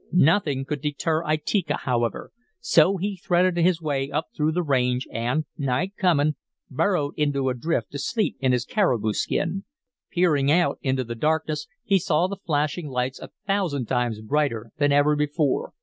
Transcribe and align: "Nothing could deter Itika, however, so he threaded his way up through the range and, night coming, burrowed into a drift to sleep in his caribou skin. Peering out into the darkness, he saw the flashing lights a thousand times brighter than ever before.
"Nothing 0.13 0.65
could 0.65 0.81
deter 0.81 1.21
Itika, 1.25 1.81
however, 1.81 2.31
so 2.59 2.97
he 2.97 3.17
threaded 3.17 3.55
his 3.55 3.79
way 3.83 4.09
up 4.09 4.29
through 4.35 4.51
the 4.53 4.63
range 4.63 5.07
and, 5.11 5.45
night 5.59 5.93
coming, 5.95 6.33
burrowed 6.71 7.13
into 7.17 7.49
a 7.49 7.53
drift 7.53 7.91
to 7.91 7.99
sleep 7.99 8.35
in 8.39 8.51
his 8.51 8.65
caribou 8.65 9.13
skin. 9.13 9.63
Peering 10.09 10.51
out 10.51 10.79
into 10.81 11.03
the 11.03 11.13
darkness, 11.13 11.67
he 11.83 11.99
saw 11.99 12.25
the 12.25 12.37
flashing 12.43 12.87
lights 12.87 13.19
a 13.19 13.29
thousand 13.45 13.85
times 13.85 14.21
brighter 14.21 14.71
than 14.79 14.91
ever 14.91 15.15
before. 15.15 15.71